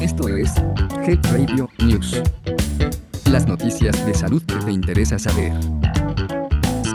Esto 0.00 0.28
es 0.28 0.52
Health 1.06 1.26
Radio 1.32 1.68
News. 1.78 2.20
Las 3.30 3.46
noticias 3.46 4.04
de 4.04 4.14
salud 4.14 4.42
que 4.42 4.56
te 4.56 4.72
interesa 4.72 5.18
saber. 5.18 5.52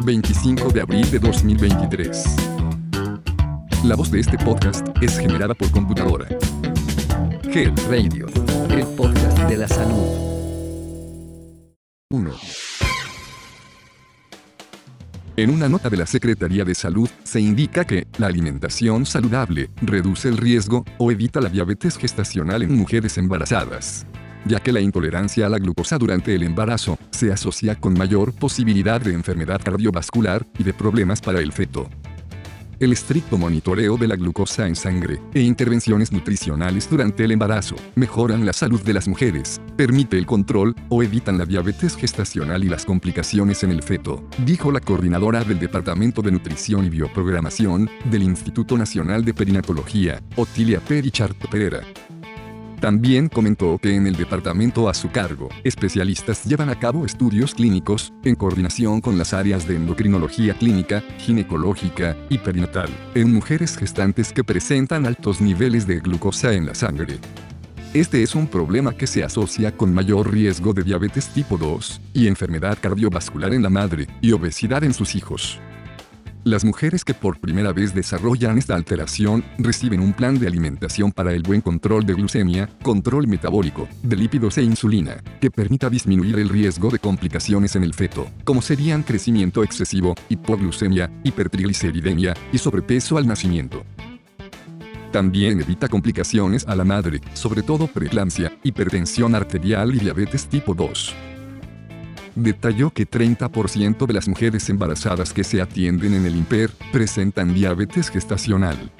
25 0.04 0.70
de 0.70 0.81
abril 0.81 1.10
de 1.10 1.20
2023. 1.20 2.25
La 3.83 3.96
voz 3.96 4.12
de 4.12 4.20
este 4.20 4.38
podcast 4.38 4.88
es 5.02 5.18
generada 5.18 5.54
por 5.54 5.71
computadora. 5.71 6.28
Health 7.43 7.79
Radio, 7.89 8.27
el 8.70 8.86
podcast 8.95 9.39
de 9.50 9.57
la 9.57 9.68
salud. 9.68 10.27
1. 12.09 12.66
En 15.39 15.51
una 15.51 15.69
nota 15.69 15.88
de 15.91 15.97
la 15.97 16.07
Secretaría 16.07 16.65
de 16.65 16.73
Salud 16.73 17.07
se 17.23 17.39
indica 17.39 17.86
que 17.86 18.07
la 18.17 18.25
alimentación 18.25 19.05
saludable 19.05 19.69
reduce 19.83 20.29
el 20.29 20.36
riesgo 20.36 20.83
o 20.97 21.11
evita 21.11 21.39
la 21.39 21.49
diabetes 21.49 21.95
gestacional 21.95 22.64
en 22.64 22.75
mujeres 22.75 23.19
embarazadas, 23.19 24.07
ya 24.45 24.59
que 24.59 24.71
la 24.71 24.81
intolerancia 24.81 25.45
a 25.45 25.50
la 25.50 25.59
glucosa 25.59 26.00
durante 26.00 26.33
el 26.33 26.42
embarazo 26.42 26.97
se 27.11 27.31
asocia 27.31 27.75
con 27.75 27.93
mayor 27.93 28.33
posibilidad 28.33 29.00
de 29.00 29.14
enfermedad 29.14 29.61
cardiovascular 29.64 30.43
y 30.57 30.64
de 30.64 30.73
problemas 30.73 31.21
para 31.21 31.39
el 31.39 31.54
feto 31.54 31.87
el 32.80 32.91
estricto 32.91 33.38
monitoreo 33.38 33.97
de 33.97 34.08
la 34.08 34.16
glucosa 34.16 34.67
en 34.67 34.75
sangre 34.75 35.22
e 35.33 35.41
intervenciones 35.41 36.11
nutricionales 36.11 36.89
durante 36.89 37.23
el 37.23 37.31
embarazo 37.31 37.75
mejoran 37.95 38.45
la 38.45 38.53
salud 38.53 38.81
de 38.81 38.94
las 38.94 39.08
mujeres, 39.08 39.61
permite 39.75 40.17
el 40.17 40.25
control 40.25 40.75
o 40.89 41.03
evitan 41.03 41.38
la 41.38 41.45
diabetes 41.45 41.95
gestacional 41.95 42.63
y 42.63 42.69
las 42.69 42.86
complicaciones 42.86 43.63
en 43.63 43.72
el 43.72 43.83
feto, 43.83 44.27
dijo 44.45 44.72
la 44.72 44.80
coordinadora 44.80 45.44
del 45.44 45.59
Departamento 45.59 46.22
de 46.22 46.31
Nutrición 46.31 46.86
y 46.86 46.89
Bioprogramación 46.89 47.89
del 48.05 48.23
Instituto 48.23 48.78
Nacional 48.78 49.25
de 49.25 49.33
Perinatología, 49.33 50.22
Otilia 50.36 50.80
Perichart 50.80 51.38
Pereira. 51.50 51.81
También 52.80 53.27
comentó 53.27 53.80
que 53.80 53.95
en 53.95 54.06
el 54.06 54.16
departamento 54.16 54.88
a 54.88 54.94
su 54.94 55.09
cargo, 55.09 55.50
especialistas 55.64 56.45
llevan 56.45 56.70
a 56.70 56.78
cabo 56.78 57.06
estudios 57.06 57.56
clínicos, 57.56 58.14
en 58.23 58.36
coordinación 58.36 59.02
con 59.02 59.17
las 59.17 59.34
áreas 59.34 59.67
de 59.67 59.75
endocrinología 59.75 60.53
clínica, 60.53 61.03
ginecológica 61.17 62.16
y 62.30 62.38
perinatal, 62.38 62.89
en 63.16 63.34
mujeres 63.34 63.75
gestantes 63.75 64.31
que 64.31 64.44
presentan 64.44 65.08
altos 65.08 65.42
niveles 65.42 65.88
de 65.88 66.00
glucosa 66.00 66.53
en 66.53 66.67
la 66.67 66.75
sangre. 66.75 67.19
Este 67.95 68.22
es 68.22 68.36
un 68.36 68.47
problema 68.47 68.94
que 68.94 69.08
se 69.08 69.23
asocia 69.23 69.75
con 69.75 69.91
mayor 69.91 70.31
riesgo 70.31 70.72
de 70.73 70.84
diabetes 70.84 71.30
tipo 71.30 71.58
2 71.58 72.02
y 72.14 72.28
enfermedad 72.28 72.78
cardiovascular 72.80 73.56
en 73.56 73.64
la 73.64 73.69
madre 73.69 74.08
y 74.22 74.34
obesidad 74.34 74.84
en 74.84 74.94
sus 74.94 75.16
hijos. 75.16 75.59
Las 76.48 76.64
mujeres 76.64 77.03
que 77.03 77.14
por 77.14 77.42
primera 77.42 77.73
vez 77.73 77.94
desarrollan 77.94 78.58
esta 78.58 78.73
alteración 78.73 79.44
reciben 79.58 80.00
un 80.00 80.14
plan 80.14 80.40
de 80.40 80.48
alimentación 80.48 81.12
para 81.12 81.34
el 81.34 81.44
buen 81.44 81.59
control 81.59 82.06
de 82.06 82.14
glucemia, 82.14 82.70
control 82.84 83.28
metabólico, 83.28 83.90
de 84.02 84.16
lípidos 84.16 84.58
e 84.58 84.64
insulina, 84.64 85.22
que 85.42 85.52
permita 85.52 85.90
disminuir 85.90 86.40
el 86.40 86.48
riesgo 86.48 86.90
de 86.90 87.00
complicaciones 87.00 87.75
en 87.75 87.84
el 87.84 87.94
feto, 87.94 88.30
como 88.45 88.62
serían 88.62 89.03
crecimiento 89.03 89.62
excesivo, 89.62 90.16
hipoglucemia, 90.30 91.12
hipertrigliceridemia 91.25 92.34
y 92.53 92.58
sobrepeso 92.59 93.18
al 93.18 93.28
nacimiento. 93.28 93.84
También 95.12 95.59
evita 95.59 95.90
complicaciones 95.90 96.66
a 96.66 96.78
la 96.78 96.86
madre, 96.86 97.20
sobre 97.34 97.62
todo 97.62 97.88
preeclampsia, 97.88 98.58
hipertensión 98.64 99.36
arterial 99.36 99.94
y 99.94 100.00
diabetes 100.00 100.48
tipo 100.48 100.73
2 100.73 101.14
detalló 102.38 102.92
que 102.92 103.10
30% 103.10 104.06
de 104.06 104.14
las 104.14 104.28
mujeres 104.28 104.70
embarazadas 104.70 105.34
que 105.34 105.44
se 105.44 105.62
atienden 105.62 106.14
en 106.14 106.26
el 106.26 106.36
IMPER 106.36 106.72
presentan 106.92 107.54
diabetes 107.54 108.10
gestacional. 108.10 108.92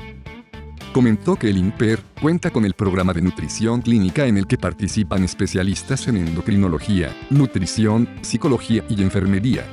Comentó 0.92 1.36
que 1.36 1.50
el 1.50 1.58
IMPER 1.58 2.00
cuenta 2.20 2.50
con 2.50 2.66
el 2.66 2.74
programa 2.74 3.14
de 3.14 3.22
nutrición 3.22 3.82
clínica 3.82 4.26
en 4.26 4.38
el 4.38 4.48
que 4.48 4.58
participan 4.58 5.24
especialistas 5.24 6.08
en 6.08 6.18
endocrinología, 6.18 7.16
nutrición, 7.30 8.10
psicología 8.22 8.84
y 8.90 9.04
enfermería. 9.04 9.64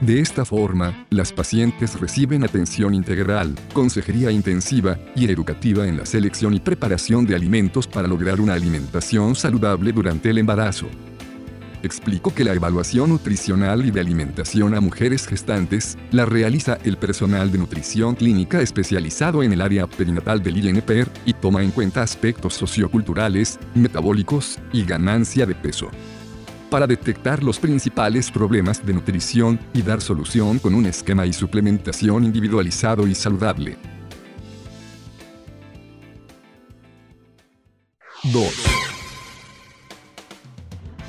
De 0.00 0.20
esta 0.20 0.44
forma, 0.44 1.06
las 1.10 1.32
pacientes 1.32 2.00
reciben 2.00 2.44
atención 2.44 2.94
integral, 2.94 3.54
consejería 3.72 4.30
intensiva 4.30 4.98
y 5.14 5.30
educativa 5.30 5.86
en 5.86 5.98
la 5.98 6.06
selección 6.06 6.54
y 6.54 6.60
preparación 6.60 7.26
de 7.26 7.36
alimentos 7.36 7.86
para 7.86 8.08
lograr 8.08 8.40
una 8.40 8.54
alimentación 8.54 9.34
saludable 9.34 9.92
durante 9.92 10.30
el 10.30 10.38
embarazo 10.38 10.88
explicó 11.84 12.34
que 12.34 12.44
la 12.44 12.52
evaluación 12.52 13.10
nutricional 13.10 13.84
y 13.84 13.90
de 13.90 14.00
alimentación 14.00 14.74
a 14.74 14.80
mujeres 14.80 15.26
gestantes 15.26 15.96
la 16.10 16.24
realiza 16.24 16.78
el 16.84 16.96
personal 16.96 17.52
de 17.52 17.58
nutrición 17.58 18.14
clínica 18.14 18.60
especializado 18.60 19.42
en 19.42 19.52
el 19.52 19.60
área 19.60 19.86
perinatal 19.86 20.42
del 20.42 20.64
INPER 20.64 21.08
y 21.24 21.34
toma 21.34 21.62
en 21.62 21.70
cuenta 21.70 22.02
aspectos 22.02 22.54
socioculturales, 22.54 23.58
metabólicos 23.74 24.58
y 24.72 24.84
ganancia 24.84 25.46
de 25.46 25.54
peso 25.54 25.90
para 26.74 26.88
detectar 26.88 27.44
los 27.44 27.60
principales 27.60 28.32
problemas 28.32 28.84
de 28.84 28.94
nutrición 28.94 29.60
y 29.72 29.82
dar 29.82 30.00
solución 30.00 30.58
con 30.58 30.74
un 30.74 30.86
esquema 30.86 31.24
y 31.24 31.32
suplementación 31.32 32.24
individualizado 32.24 33.06
y 33.06 33.14
saludable. 33.14 33.76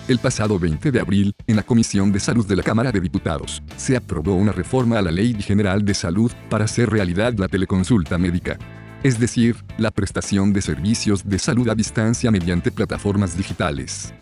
El 0.08 0.20
pasado 0.20 0.60
20 0.60 0.92
de 0.92 1.00
abril, 1.00 1.34
en 1.48 1.56
la 1.56 1.64
Comisión 1.64 2.12
de 2.12 2.20
Salud 2.20 2.46
de 2.46 2.56
la 2.56 2.62
Cámara 2.62 2.92
de 2.92 3.02
Diputados, 3.02 3.64
se 3.76 3.98
aprobó 3.98 4.36
una 4.36 4.52
reforma 4.52 5.00
a 5.00 5.02
la 5.02 5.10
Ley 5.10 5.34
General 5.42 5.84
de 5.84 5.96
Salud 5.96 6.32
para 6.48 6.66
hacer 6.66 6.92
realidad 6.92 7.34
la 7.40 7.48
teleconsulta 7.48 8.20
médica. 8.20 8.60
Es 9.02 9.18
decir, 9.18 9.56
la 9.80 9.90
prestación 9.90 10.54
de 10.54 10.62
servicios 10.62 11.28
de 11.28 11.40
salud 11.40 11.70
a 11.70 11.74
distancia 11.74 12.30
mediante 12.30 12.72
plataformas 12.72 13.36
digitales. 13.36 14.14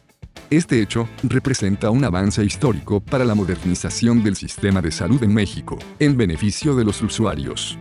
Este 0.50 0.82
hecho 0.82 1.10
representa 1.24 1.90
un 1.90 2.06
avance 2.06 2.46
histórico 2.46 3.02
para 3.02 3.26
la 3.26 3.36
modernización 3.36 4.24
del 4.24 4.38
sistema 4.38 4.82
de 4.82 4.92
salud 4.92 5.22
en 5.22 5.34
México, 5.34 5.78
en 6.00 6.16
beneficio 6.16 6.78
de 6.78 6.86
los 6.86 7.02
usuarios. 7.02 7.78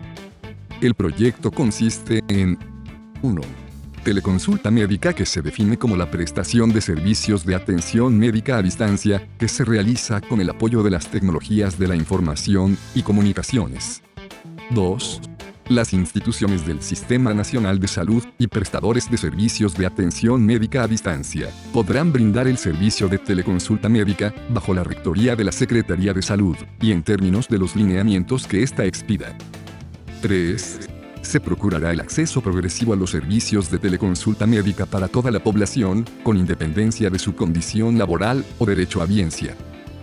El 0.80 0.96
proyecto 0.96 1.52
consiste 1.52 2.20
en 2.26 2.58
1 3.22 3.61
teleconsulta 4.02 4.70
médica 4.70 5.12
que 5.12 5.24
se 5.24 5.42
define 5.42 5.78
como 5.78 5.96
la 5.96 6.10
prestación 6.10 6.72
de 6.72 6.80
servicios 6.80 7.46
de 7.46 7.54
atención 7.54 8.18
médica 8.18 8.58
a 8.58 8.62
distancia 8.62 9.28
que 9.38 9.48
se 9.48 9.64
realiza 9.64 10.20
con 10.20 10.40
el 10.40 10.50
apoyo 10.50 10.82
de 10.82 10.90
las 10.90 11.08
tecnologías 11.08 11.78
de 11.78 11.88
la 11.88 11.96
información 11.96 12.76
y 12.94 13.02
comunicaciones. 13.02 14.02
2. 14.70 15.20
Las 15.68 15.92
instituciones 15.92 16.66
del 16.66 16.82
Sistema 16.82 17.32
Nacional 17.32 17.78
de 17.78 17.88
Salud 17.88 18.24
y 18.36 18.48
prestadores 18.48 19.10
de 19.10 19.16
servicios 19.16 19.76
de 19.76 19.86
atención 19.86 20.44
médica 20.44 20.82
a 20.82 20.88
distancia 20.88 21.48
podrán 21.72 22.12
brindar 22.12 22.48
el 22.48 22.58
servicio 22.58 23.08
de 23.08 23.19
teleconsulta 23.19 23.88
médica 23.88 24.34
bajo 24.50 24.74
la 24.74 24.82
rectoría 24.82 25.36
de 25.36 25.44
la 25.44 25.52
Secretaría 25.52 26.12
de 26.12 26.22
Salud 26.22 26.56
y 26.80 26.92
en 26.92 27.02
términos 27.02 27.48
de 27.48 27.58
los 27.58 27.76
lineamientos 27.76 28.46
que 28.46 28.62
ésta 28.62 28.84
expida. 28.84 29.36
3 30.20 31.01
se 31.22 31.40
procurará 31.40 31.90
el 31.90 32.00
acceso 32.00 32.40
progresivo 32.40 32.92
a 32.92 32.96
los 32.96 33.10
servicios 33.10 33.70
de 33.70 33.78
teleconsulta 33.78 34.46
médica 34.46 34.86
para 34.86 35.08
toda 35.08 35.30
la 35.30 35.42
población, 35.42 36.04
con 36.22 36.36
independencia 36.36 37.10
de 37.10 37.18
su 37.18 37.34
condición 37.34 37.98
laboral 37.98 38.44
o 38.58 38.66
derecho 38.66 39.00
a 39.00 39.04
audiencia. 39.04 39.56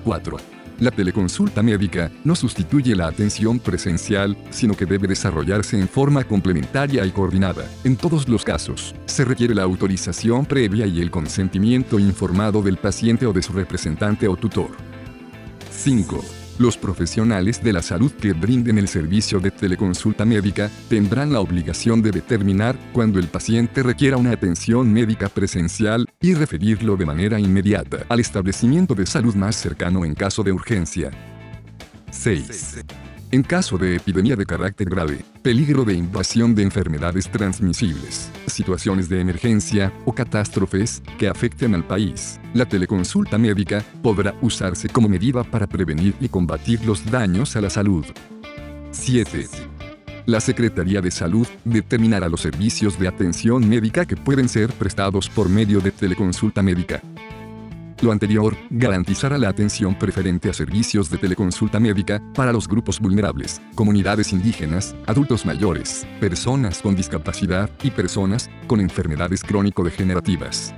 4. 0.03 0.37
La 0.79 0.91
teleconsulta 0.91 1.61
médica 1.61 2.09
no 2.23 2.35
sustituye 2.35 2.95
la 2.95 3.07
atención 3.07 3.59
presencial, 3.59 4.37
sino 4.49 4.75
que 4.75 4.85
debe 4.85 5.09
desarrollarse 5.09 5.77
en 5.77 5.89
forma 5.89 6.23
complementaria 6.23 7.05
y 7.05 7.11
coordinada. 7.11 7.65
En 7.83 7.97
todos 7.97 8.29
los 8.29 8.45
casos, 8.45 8.95
se 9.05 9.25
requiere 9.25 9.53
la 9.53 9.63
autorización 9.63 10.45
previa 10.45 10.85
y 10.87 11.01
el 11.01 11.11
consentimiento 11.11 11.99
informado 11.99 12.61
del 12.61 12.77
paciente 12.77 13.25
o 13.25 13.33
de 13.33 13.41
su 13.41 13.51
representante 13.51 14.27
o 14.29 14.37
tutor. 14.37 14.71
5. 15.69 16.38
Los 16.59 16.75
profesionales 16.75 17.63
de 17.63 17.71
la 17.71 17.81
salud 17.81 18.11
que 18.11 18.33
brinden 18.33 18.77
el 18.77 18.89
servicio 18.89 19.39
de 19.39 19.49
teleconsulta 19.49 20.25
médica 20.25 20.69
tendrán 20.89 21.31
la 21.31 21.39
obligación 21.39 22.01
de 22.01 22.11
determinar 22.11 22.77
cuando 22.91 23.17
el 23.17 23.27
paciente 23.29 23.81
requiera 23.81 24.17
una 24.17 24.33
atención 24.33 24.91
médica 24.91 25.29
presencial 25.29 26.05
y 26.19 26.33
referirlo 26.33 26.97
de 26.97 27.05
manera 27.05 27.39
inmediata 27.39 27.99
al 28.09 28.19
establecimiento 28.19 28.93
de 28.93 29.05
salud 29.05 29.35
más 29.35 29.55
cercano 29.55 30.03
en 30.03 30.13
caso 30.13 30.43
de 30.43 30.51
urgencia. 30.51 31.11
6. 32.11 32.83
En 33.31 33.43
caso 33.43 33.77
de 33.77 33.95
epidemia 33.95 34.35
de 34.35 34.43
carácter 34.43 34.89
grave, 34.89 35.23
peligro 35.43 35.85
de 35.85 35.93
invasión 35.93 36.55
de 36.55 36.63
enfermedades 36.63 37.29
transmisibles, 37.29 38.31
situaciones 38.47 39.07
de 39.07 39.21
emergencia 39.21 39.93
o 40.05 40.13
catástrofes 40.13 41.03
que 41.19 41.27
afecten 41.27 41.75
al 41.75 41.85
país, 41.85 42.39
la 42.55 42.65
teleconsulta 42.65 43.37
médica 43.37 43.85
podrá 44.01 44.33
usarse 44.41 44.89
como 44.89 45.07
medida 45.07 45.43
para 45.43 45.67
prevenir 45.67 46.15
y 46.19 46.27
combatir 46.27 46.83
los 46.85 47.05
daños 47.11 47.55
a 47.55 47.61
la 47.61 47.69
salud. 47.69 48.03
7. 48.89 49.47
La 50.25 50.39
Secretaría 50.39 50.99
de 50.99 51.11
Salud 51.11 51.47
determinará 51.65 52.29
los 52.29 52.41
servicios 52.41 52.97
de 52.97 53.09
atención 53.09 53.69
médica 53.69 54.07
que 54.07 54.15
pueden 54.17 54.49
ser 54.49 54.71
prestados 54.73 55.29
por 55.29 55.49
medio 55.49 55.81
de 55.81 55.91
teleconsulta 55.91 56.63
médica. 56.63 56.99
Lo 58.01 58.13
anterior, 58.13 58.55
garantizará 58.69 59.37
la 59.37 59.49
atención 59.49 59.93
preferente 59.93 60.49
a 60.49 60.53
servicios 60.53 61.09
de 61.09 61.17
teleconsulta 61.17 61.81
médica 61.81 62.21
para 62.33 62.53
los 62.53 62.65
grupos 62.65 62.97
vulnerables, 62.97 63.61
comunidades 63.75 64.31
indígenas, 64.31 64.95
adultos 65.05 65.45
mayores, 65.45 66.07
personas 66.21 66.81
con 66.81 66.95
discapacidad 66.95 67.69
y 67.83 67.91
personas 67.91 68.49
con 68.67 68.79
enfermedades 68.79 69.43
crónico-degenerativas. 69.43 70.73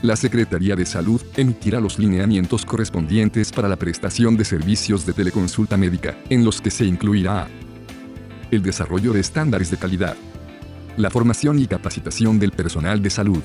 La 0.00 0.16
Secretaría 0.16 0.76
de 0.76 0.86
Salud 0.86 1.20
emitirá 1.36 1.78
los 1.78 1.98
lineamientos 1.98 2.64
correspondientes 2.64 3.52
para 3.52 3.68
la 3.68 3.76
prestación 3.76 4.38
de 4.38 4.46
servicios 4.46 5.04
de 5.04 5.12
teleconsulta 5.12 5.76
médica, 5.76 6.16
en 6.30 6.42
los 6.42 6.62
que 6.62 6.70
se 6.70 6.86
incluirá 6.86 7.48
el 8.50 8.62
desarrollo 8.62 9.12
de 9.12 9.20
estándares 9.20 9.70
de 9.70 9.76
calidad, 9.76 10.16
la 10.96 11.10
formación 11.10 11.58
y 11.58 11.66
capacitación 11.66 12.38
del 12.38 12.52
personal 12.52 13.02
de 13.02 13.10
salud, 13.10 13.42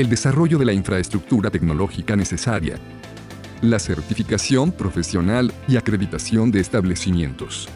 el 0.00 0.08
desarrollo 0.08 0.58
de 0.58 0.64
la 0.64 0.72
infraestructura 0.72 1.50
tecnológica 1.50 2.14
necesaria, 2.14 2.78
la 3.62 3.78
certificación 3.78 4.70
profesional 4.70 5.52
y 5.66 5.76
acreditación 5.76 6.50
de 6.50 6.60
establecimientos, 6.60 7.68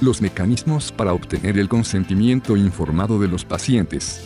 los 0.00 0.20
mecanismos 0.20 0.92
para 0.92 1.14
obtener 1.14 1.58
el 1.58 1.68
consentimiento 1.68 2.56
informado 2.56 3.18
de 3.18 3.28
los 3.28 3.44
pacientes, 3.44 4.22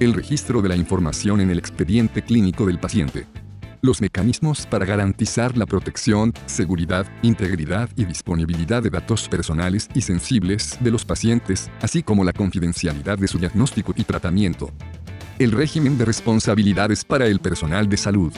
el 0.00 0.14
registro 0.14 0.62
de 0.62 0.70
la 0.70 0.76
información 0.76 1.40
en 1.40 1.50
el 1.50 1.58
expediente 1.58 2.22
clínico 2.22 2.66
del 2.66 2.78
paciente, 2.78 3.26
los 3.82 4.00
mecanismos 4.00 4.66
para 4.66 4.86
garantizar 4.86 5.56
la 5.56 5.66
protección, 5.66 6.32
seguridad, 6.46 7.06
integridad 7.22 7.90
y 7.96 8.04
disponibilidad 8.04 8.82
de 8.82 8.90
datos 8.90 9.28
personales 9.28 9.88
y 9.94 10.00
sensibles 10.00 10.78
de 10.80 10.90
los 10.90 11.04
pacientes, 11.04 11.70
así 11.80 12.02
como 12.02 12.24
la 12.24 12.32
confidencialidad 12.32 13.18
de 13.18 13.28
su 13.28 13.38
diagnóstico 13.38 13.92
y 13.96 14.04
tratamiento. 14.04 14.72
El 15.38 15.52
régimen 15.52 15.96
de 15.96 16.04
responsabilidades 16.04 17.04
para 17.04 17.26
el 17.26 17.38
personal 17.38 17.88
de 17.88 17.96
salud. 17.96 18.32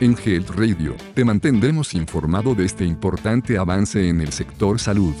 En 0.00 0.16
Health 0.16 0.48
Radio, 0.56 0.96
te 1.12 1.26
mantendremos 1.26 1.92
informado 1.92 2.54
de 2.54 2.64
este 2.64 2.86
importante 2.86 3.58
avance 3.58 4.08
en 4.08 4.22
el 4.22 4.32
sector 4.32 4.80
salud. 4.80 5.12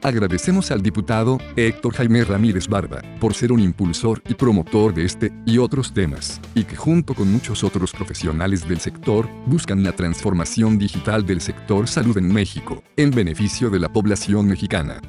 Agradecemos 0.00 0.70
al 0.70 0.80
diputado 0.80 1.38
Héctor 1.56 1.94
Jaime 1.94 2.22
Ramírez 2.22 2.68
Barba 2.68 3.02
por 3.18 3.34
ser 3.34 3.50
un 3.50 3.58
impulsor 3.58 4.22
y 4.28 4.34
promotor 4.34 4.94
de 4.94 5.06
este 5.06 5.32
y 5.44 5.58
otros 5.58 5.92
temas, 5.92 6.40
y 6.54 6.62
que 6.62 6.76
junto 6.76 7.12
con 7.12 7.32
muchos 7.32 7.64
otros 7.64 7.90
profesionales 7.90 8.68
del 8.68 8.78
sector 8.78 9.28
buscan 9.46 9.82
la 9.82 9.90
transformación 9.90 10.78
digital 10.78 11.26
del 11.26 11.40
sector 11.40 11.88
salud 11.88 12.16
en 12.16 12.32
México, 12.32 12.84
en 12.96 13.10
beneficio 13.10 13.70
de 13.70 13.80
la 13.80 13.92
población 13.92 14.46
mexicana. 14.46 15.00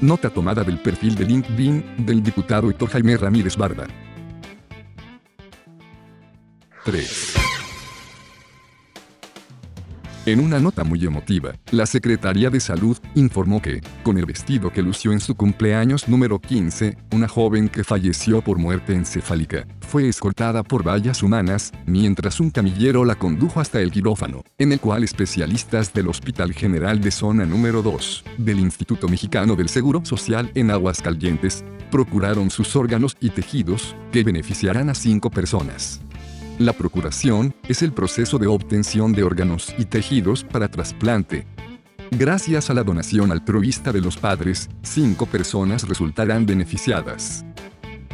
Nota 0.00 0.30
tomada 0.30 0.64
del 0.64 0.78
perfil 0.78 1.14
de 1.14 1.26
LinkedIn 1.26 2.06
del 2.06 2.22
diputado 2.22 2.70
Héctor 2.70 2.88
Jaime 2.90 3.18
Ramírez 3.18 3.54
Barba. 3.56 3.86
3. 6.84 7.29
En 10.30 10.38
una 10.38 10.60
nota 10.60 10.84
muy 10.84 11.04
emotiva, 11.04 11.54
la 11.72 11.86
Secretaría 11.86 12.50
de 12.50 12.60
Salud 12.60 12.96
informó 13.16 13.60
que, 13.60 13.80
con 14.04 14.16
el 14.16 14.26
vestido 14.26 14.72
que 14.72 14.80
lució 14.80 15.10
en 15.10 15.18
su 15.18 15.34
cumpleaños 15.34 16.06
número 16.06 16.38
15, 16.38 16.96
una 17.10 17.26
joven 17.26 17.68
que 17.68 17.82
falleció 17.82 18.40
por 18.40 18.56
muerte 18.56 18.94
encefálica, 18.94 19.66
fue 19.80 20.08
escoltada 20.08 20.62
por 20.62 20.86
vallas 20.86 21.24
humanas, 21.24 21.72
mientras 21.84 22.38
un 22.38 22.50
camillero 22.50 23.04
la 23.04 23.16
condujo 23.16 23.58
hasta 23.58 23.80
el 23.80 23.90
quirófano, 23.90 24.44
en 24.56 24.70
el 24.70 24.78
cual 24.78 25.02
especialistas 25.02 25.92
del 25.92 26.06
Hospital 26.06 26.52
General 26.52 27.00
de 27.00 27.10
Zona 27.10 27.44
número 27.44 27.82
2, 27.82 28.22
del 28.38 28.60
Instituto 28.60 29.08
Mexicano 29.08 29.56
del 29.56 29.68
Seguro 29.68 30.04
Social 30.04 30.52
en 30.54 30.70
Aguascalientes, 30.70 31.64
procuraron 31.90 32.50
sus 32.50 32.76
órganos 32.76 33.16
y 33.18 33.30
tejidos, 33.30 33.96
que 34.12 34.22
beneficiarán 34.22 34.90
a 34.90 34.94
cinco 34.94 35.28
personas. 35.28 36.00
La 36.60 36.74
procuración 36.74 37.54
es 37.68 37.80
el 37.80 37.94
proceso 37.94 38.36
de 38.36 38.46
obtención 38.46 39.14
de 39.14 39.22
órganos 39.22 39.74
y 39.78 39.86
tejidos 39.86 40.44
para 40.44 40.70
trasplante. 40.70 41.46
Gracias 42.10 42.68
a 42.68 42.74
la 42.74 42.84
donación 42.84 43.32
altruista 43.32 43.92
de 43.92 44.02
los 44.02 44.18
padres, 44.18 44.68
cinco 44.82 45.24
personas 45.24 45.88
resultarán 45.88 46.44
beneficiadas. 46.44 47.46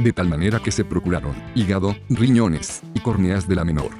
De 0.00 0.12
tal 0.12 0.28
manera 0.28 0.60
que 0.60 0.70
se 0.70 0.84
procuraron 0.84 1.34
hígado, 1.56 1.96
riñones 2.08 2.82
y 2.94 3.00
córneas 3.00 3.48
de 3.48 3.56
la 3.56 3.64
menor. 3.64 3.90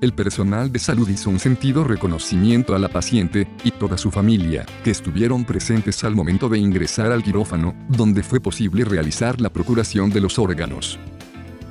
El 0.00 0.14
personal 0.14 0.72
de 0.72 0.78
salud 0.78 1.06
hizo 1.10 1.28
un 1.28 1.38
sentido 1.38 1.84
reconocimiento 1.84 2.74
a 2.74 2.78
la 2.78 2.88
paciente 2.88 3.46
y 3.62 3.72
toda 3.72 3.98
su 3.98 4.10
familia, 4.10 4.64
que 4.82 4.90
estuvieron 4.90 5.44
presentes 5.44 6.02
al 6.02 6.14
momento 6.14 6.48
de 6.48 6.58
ingresar 6.58 7.12
al 7.12 7.22
quirófano, 7.22 7.74
donde 7.90 8.22
fue 8.22 8.40
posible 8.40 8.86
realizar 8.86 9.38
la 9.38 9.50
procuración 9.50 10.08
de 10.08 10.22
los 10.22 10.38
órganos. 10.38 10.98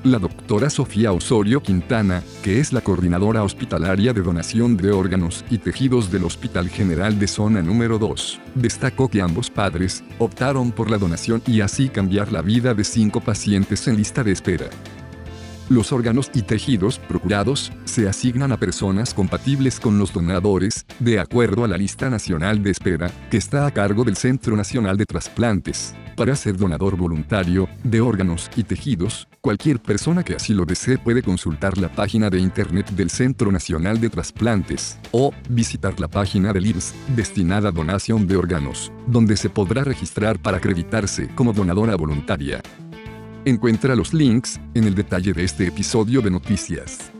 La 0.03 0.17
doctora 0.17 0.71
Sofía 0.71 1.11
Osorio 1.11 1.61
Quintana, 1.61 2.23
que 2.41 2.59
es 2.59 2.73
la 2.73 2.81
coordinadora 2.81 3.43
hospitalaria 3.43 4.13
de 4.13 4.23
donación 4.23 4.75
de 4.75 4.91
órganos 4.91 5.45
y 5.51 5.59
tejidos 5.59 6.11
del 6.11 6.23
Hospital 6.23 6.69
General 6.69 7.19
de 7.19 7.27
Zona 7.27 7.61
número 7.61 7.99
2, 7.99 8.41
destacó 8.55 9.09
que 9.09 9.21
ambos 9.21 9.51
padres 9.51 10.03
optaron 10.17 10.71
por 10.71 10.89
la 10.89 10.97
donación 10.97 11.43
y 11.45 11.61
así 11.61 11.87
cambiar 11.87 12.31
la 12.31 12.41
vida 12.41 12.73
de 12.73 12.83
cinco 12.83 13.21
pacientes 13.21 13.87
en 13.87 13.95
lista 13.95 14.23
de 14.23 14.31
espera. 14.31 14.71
Los 15.69 15.91
órganos 15.91 16.31
y 16.33 16.41
tejidos 16.41 16.97
procurados 16.97 17.71
se 17.85 18.09
asignan 18.09 18.51
a 18.51 18.57
personas 18.57 19.13
compatibles 19.13 19.79
con 19.79 19.99
los 19.99 20.11
donadores, 20.11 20.83
de 20.97 21.19
acuerdo 21.19 21.63
a 21.63 21.67
la 21.67 21.77
lista 21.77 22.09
nacional 22.09 22.63
de 22.63 22.71
espera, 22.71 23.11
que 23.29 23.37
está 23.37 23.67
a 23.67 23.71
cargo 23.71 24.03
del 24.03 24.17
Centro 24.17 24.57
Nacional 24.57 24.97
de 24.97 25.05
Trasplantes. 25.05 25.93
Para 26.17 26.35
ser 26.35 26.57
donador 26.57 26.97
voluntario 26.97 27.69
de 27.83 28.01
órganos 28.01 28.49
y 28.55 28.63
tejidos, 28.63 29.27
cualquier 29.41 29.81
persona 29.81 30.23
que 30.23 30.35
así 30.35 30.53
lo 30.53 30.65
desee 30.65 30.99
puede 30.99 31.23
consultar 31.23 31.77
la 31.79 31.89
página 31.89 32.29
de 32.29 32.39
internet 32.39 32.91
del 32.91 33.09
Centro 33.09 33.51
Nacional 33.51 33.99
de 33.99 34.09
Trasplantes 34.09 34.99
o 35.11 35.33
visitar 35.49 35.99
la 35.99 36.07
página 36.07 36.53
del 36.53 36.67
IRS 36.67 36.93
destinada 37.15 37.69
a 37.69 37.71
donación 37.71 38.27
de 38.27 38.37
órganos, 38.37 38.91
donde 39.07 39.35
se 39.35 39.49
podrá 39.49 39.83
registrar 39.83 40.39
para 40.39 40.57
acreditarse 40.57 41.27
como 41.33 41.53
donadora 41.53 41.95
voluntaria. 41.95 42.61
Encuentra 43.43 43.95
los 43.95 44.13
links 44.13 44.59
en 44.75 44.83
el 44.83 44.93
detalle 44.93 45.33
de 45.33 45.43
este 45.43 45.67
episodio 45.67 46.21
de 46.21 46.29
noticias. 46.29 47.11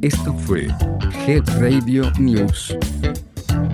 Esto 0.00 0.32
fue 0.34 0.68
Head 1.26 1.42
Radio 1.60 2.12
News. 2.20 2.76